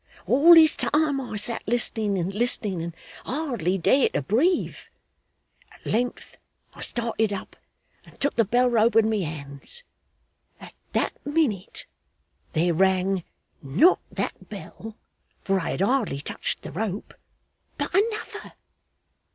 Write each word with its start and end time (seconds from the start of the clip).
All 0.25 0.55
this 0.55 0.75
time 0.75 1.21
I 1.21 1.35
sat 1.35 1.61
listening 1.67 2.17
and 2.17 2.33
listening, 2.33 2.81
and 2.81 2.95
hardly 3.23 3.77
dared 3.77 4.13
to 4.15 4.23
breathe. 4.23 4.79
At 5.71 5.85
length 5.85 6.39
I 6.73 6.81
started 6.81 7.31
up 7.31 7.55
and 8.03 8.19
took 8.19 8.35
the 8.35 8.43
bell 8.43 8.67
rope 8.67 8.95
in 8.95 9.07
my 9.11 9.17
hands. 9.17 9.83
At 10.59 10.73
that 10.93 11.23
minute 11.23 11.85
there 12.53 12.73
rang 12.73 13.23
not 13.61 13.99
that 14.11 14.49
bell, 14.49 14.97
for 15.43 15.59
I 15.59 15.69
had 15.69 15.81
hardly 15.81 16.21
touched 16.21 16.63
the 16.63 16.71
rope 16.71 17.13
but 17.77 17.93
another! 17.93 18.53